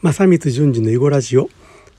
[0.00, 1.50] 正光淳二の囲碁ラジオ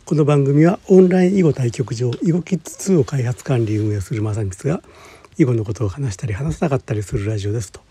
[0.06, 4.82] この番組はオンライン囲碁対局場囲碁キッズ2を開発管理運営する正光が
[5.38, 7.82] 囲碁のことを話したり話さなかったりするラジオですと、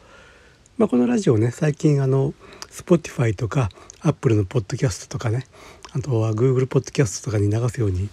[0.78, 2.32] まあ、このラジオね最近あの
[2.70, 3.68] Spotify とか
[4.00, 5.46] Apple のポッドキャストとかね
[5.92, 8.08] あとは Google ポッドキャストとかに流すように、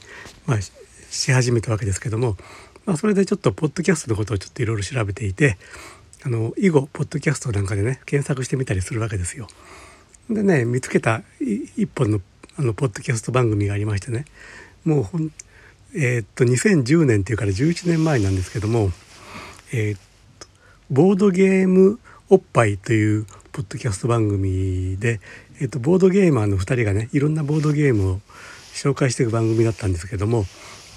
[0.47, 2.35] まあ、し始めたわけですけども、
[2.85, 5.57] まあ、それでちょっとポッドキャストのことをちょっといろいろ調べていて
[6.25, 9.47] あの囲碁ポッドキャストなんかでね検索してみたりするわけですよ。
[10.29, 12.21] でね見つけた一本の
[12.57, 14.25] あのポッドキャスト番組がありましてね
[14.85, 15.31] もうほん
[15.93, 18.91] えー、っと2010年っていうから11年前なんですけども、
[19.73, 19.99] えー、っ
[20.39, 20.47] と
[20.89, 21.99] ボードゲーム
[22.29, 25.21] おっぱいというポッドキャスト番組で、
[25.61, 28.19] え、っとボードゲーマーの2人がねいろんなボードゲームを
[28.73, 30.43] 紹介していく番組だったんですけども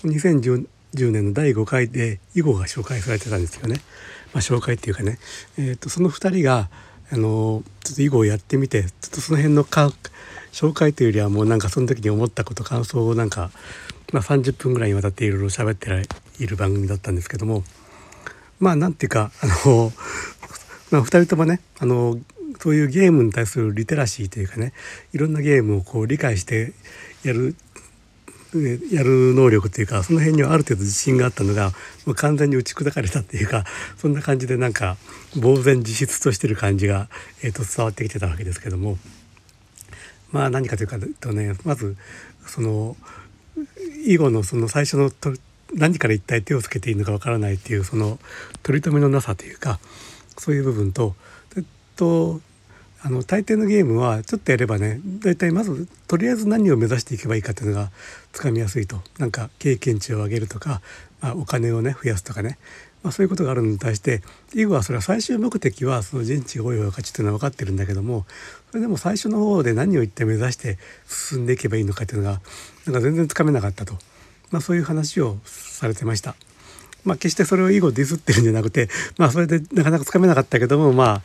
[0.05, 0.67] 2010
[1.13, 3.81] 年の第5回で囲碁が紹介されてたんですよね。
[4.33, 5.19] まあ、紹介っていうかね、
[5.59, 6.71] えー、とその2人が
[7.11, 9.91] あのちょっと囲碁をやってみてちょっとその辺のか
[10.53, 13.51] 紹介というよりはもうなんかその時に思ったこと感想をなんか、
[14.13, 16.09] まあ、30分ぐらいにわたっていろいろ喋って
[16.43, 17.65] いる番組だったんですけども
[18.59, 19.93] まあなんていうかあの、
[20.91, 22.19] まあ、2人ともねあの
[22.61, 24.73] そういうゲームに対するリテラシーというかね
[25.13, 26.73] いろんなゲームをこう理解して
[27.25, 27.55] やる
[28.91, 31.73] やる能力っていうかその辺にはある程度自信があったのが
[32.07, 33.65] もう完全に打ち砕かれたっていうか
[33.99, 34.97] そんな感じでなんか
[35.41, 37.09] 呆然自失としてる感じが、
[37.43, 38.97] えー、と伝わってきてたわけですけども。
[40.31, 41.97] まあ何かというかとねまず
[42.47, 42.97] その
[44.05, 45.33] 囲碁のその最初のと
[45.75, 48.19] 何から一体手をつけていいのかわからないっていうその
[48.63, 49.79] 取り留めのなさというか
[50.37, 51.15] そういう部分と
[51.97, 52.41] と
[53.03, 57.91] あの大抵のゲームはちょっとやればね大体まずとりあえず何を目指していけばいいかっていうのが
[58.33, 59.01] つかみやすいと。
[59.19, 60.81] なんか経験値を上げるとか、
[61.21, 62.59] まあ、お金をね増やすとかね、
[63.03, 64.23] まあ、そういうことがあるのに対して
[64.55, 68.27] 囲碁はそれは最終目的はその陣地が多い方が勝ちっていうのは分かってるんだけども
[68.71, 72.41] それでも最初の方で何を一体目指して進んでいけばいいのかっていうのが
[72.87, 73.95] なんか全然つかめなかったと、
[74.51, 76.35] まあ、そういう話をされてました。
[77.05, 81.23] まあ、決してそれを囲碁ディスってるんじゃなくて、まあ、それでなかなかつかめなかったけどもまあ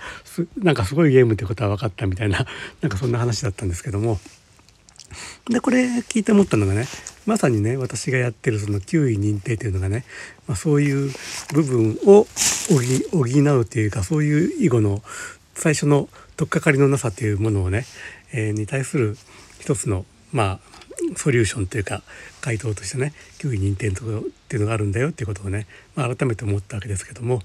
[0.57, 2.45] なんかすごいゲームってことは分かったみたいな
[2.81, 4.19] なんかそんな話だったんですけども。
[5.47, 6.87] でこれ聞いて思ったのがね
[7.27, 10.05] まさにね私がやってるその9位認定というのがね、
[10.47, 11.11] まあ、そういう
[11.53, 12.25] 部分を
[13.11, 15.03] 補うというかそういう囲碁の
[15.53, 17.85] 最初の取っかかりのなさというものをね、
[18.31, 19.17] えー、に対する
[19.59, 20.72] 一つのまあ
[21.15, 22.01] ソリューションというか
[22.41, 27.41] 回答としてね9位認定とっていうのがあるんだよっていうことをね、まあ、改めて思ったわけですけども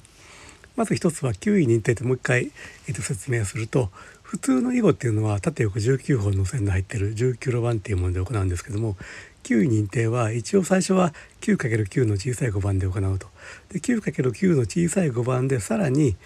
[0.76, 2.52] まず一つは9位認定ってもう一回、
[2.86, 3.90] えー、と説明すると
[4.22, 8.96] 普通の囲碁っていうのは縦横19本の線の入ってる19路盤っていうもので行うんですけども
[9.44, 13.26] 9位認定は一応最初は 9×9 の小さい5番で行うと。
[13.72, 16.16] で 9×9 の小さい5番でさらに、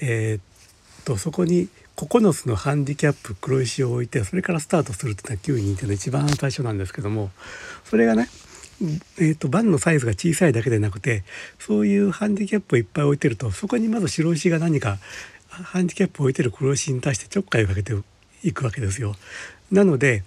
[0.00, 1.68] えー、っとそこに
[2.06, 7.30] 9つのハンディキャップ黒石を置いてそれからスタートするっていうのは9人っていうのは一番最初なんですけども
[7.84, 8.28] それがね
[9.18, 11.22] えーと、盤のサイズが小さいだけでなくて
[11.58, 14.98] そういうハンディキャップをいっぱい置いてるとそこにまず白石が何か
[15.50, 17.92] ハンディキャップを置いてる黒石に対してちょっかいをかけて
[18.42, 19.16] いくわけですよ。
[19.70, 20.22] なので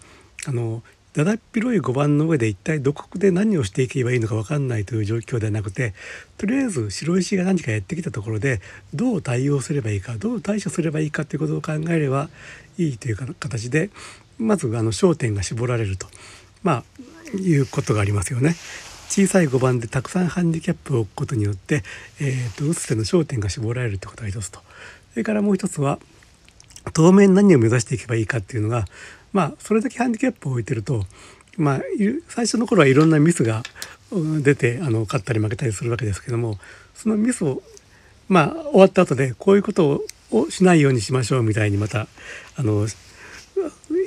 [0.46, 5.94] あのだだっ広い碁盤の上で一体どこで何をしていけばいいのか分かんないという状況ではなくて
[6.38, 8.62] とりあえず白石が何かやってきたところで
[8.96, 12.30] どう対応すればいいかどう対処すればいいかということを考えれば
[12.80, 13.92] いいという形で
[14.40, 16.08] まずあの焦点が絞られると、
[16.64, 16.84] まあ、
[17.38, 18.56] いうことがありますよね。
[19.10, 21.84] 小さい碁盤でたくさんハンディキャップを置くことによって、
[22.20, 24.60] えーと、打つ手の焦点が絞られるということが一つと
[25.12, 26.00] それからもう一つは
[26.94, 28.86] 当面何を目指していけばいいかっていうのが
[29.34, 31.06] まあそれだけハンディキャップを置いてると
[31.58, 31.82] まあ
[32.30, 33.64] 最初の頃はいろんなミスが
[34.42, 36.58] 出てあの勝ったり負けたりするわけですけども
[36.94, 37.62] そのミスを
[38.30, 42.08] まあ終わった後でこういうことをしないようにしましょうみたいにまた
[42.56, 42.88] あの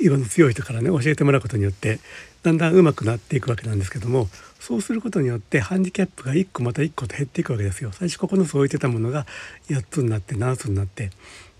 [0.01, 1.99] 色の強い人からね教えてもらうことによって
[2.43, 4.27] だんだん上手くなっていくわけなんですけども
[4.59, 7.91] そうすることによってハンディキャップが1個また1個と減っていくわけですよ。
[7.91, 9.25] 最初9つ置いてたものが
[9.69, 11.11] 8つになって7つになって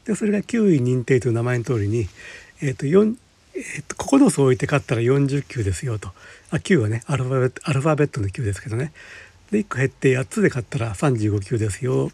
[0.05, 2.07] でそれが9位認定という名前の通りに、
[2.61, 3.15] えーと、4
[3.57, 6.09] えー、と9つ置いて勝ったら40球ですよと。
[6.51, 8.91] あ9はねアルファベットアルファベットの9ですけどね。
[9.51, 12.11] で1個減って8つで勝ったら35球ですよ。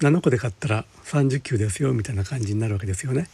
[0.00, 3.28] 7個で勝ったら30球ですよみたいな感じになるわけですよね。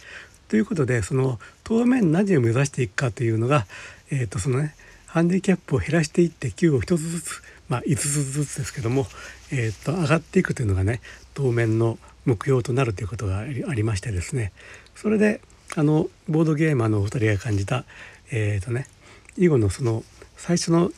[0.48, 3.66] ということでその当面何を目指していくかというのが、
[4.10, 4.74] えー、とそのね
[5.06, 9.06] ハンディキャップを減らしていって球を1つずつまあ5つずつですけども、
[9.52, 11.00] えー、と上がっていくというのがね
[11.34, 14.52] 当面の目標となるということがありましてですね。
[14.96, 15.40] それで
[15.76, 17.84] あのボードゲーマーのお二人が感じた
[18.30, 18.86] えっ、ー、とね
[19.36, 20.04] 囲碁のその
[20.36, 20.90] 最初の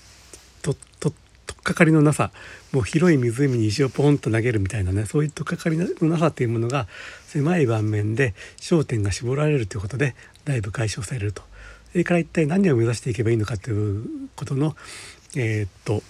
[0.63, 2.31] とととっかかりのなさ
[2.73, 6.87] もう広い湖に石をポンと投げるみたいなねそういうとっかかりのなさというものが
[7.27, 10.15] 狭い盤面で焦点が絞られるということで
[10.45, 11.43] だいぶ解消されると。
[11.93, 14.05] それから一体何を目指していけばいいのかという
[14.35, 14.77] ことの
[15.35, 16.03] えー、っと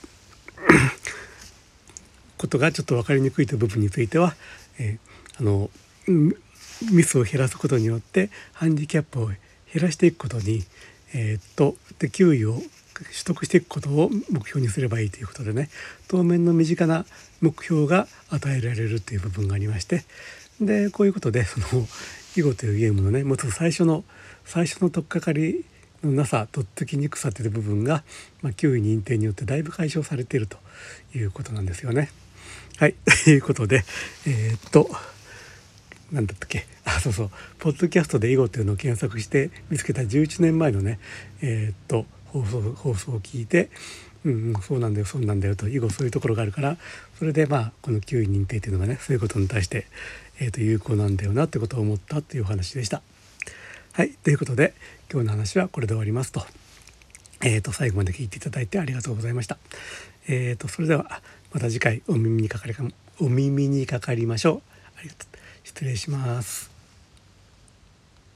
[2.38, 4.34] ことがちょっと分かりにくいという部分については、
[4.78, 5.70] えー、あの
[6.92, 9.36] ミスを減らすことによってハンディキャップを減
[9.82, 10.62] らしていくことに、
[11.14, 15.68] えー、っとで給位を取得していくことを目標にすればいいということでね
[16.08, 17.04] 当面の身近な
[17.40, 20.04] 目標が与えられるという部分がありまして
[20.60, 21.86] でこういうことでその
[22.36, 24.04] 囲碁というゲームのねもう最初の
[24.44, 25.64] 最初の取っかかり
[26.02, 28.04] のなさとっつきにくさという部分が、
[28.42, 30.58] まあ、9位認定によってだいぶ解消されていると
[31.14, 32.10] いうことなんですよね。
[32.78, 32.94] はい
[33.24, 33.84] ということで
[34.26, 34.90] えー、っと
[36.12, 36.66] 何だったっけ？
[36.84, 40.98] あそうそうポッドキャストで囲碁っていうのを検索して見つけた11年前のね
[41.42, 43.70] えー、っと放送放送を聞いて
[44.24, 46.76] うん、ん、そうなんだよそうなんだよと囲碁そういうところがあるから
[47.18, 49.86] それでまあこの9位認定っていうのがねそういうことに対して、
[50.40, 53.02] えー、と有効なんだよなってことを思ったっていうお話でした。
[53.92, 54.74] はいということで
[55.10, 56.44] 今日の話はこれで終わりますと。
[57.42, 59.58] えー、と最後まで聞いていただいてありがとうございました。
[60.28, 61.22] えー、とそれでは
[61.52, 62.82] また次回お耳にかかりか
[63.20, 64.62] お耳にかかりましょう。
[64.98, 65.35] ありがとう
[65.66, 66.75] 失礼します。